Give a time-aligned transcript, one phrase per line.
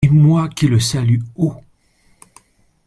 [0.03, 1.53] Et moi qui le salue haut.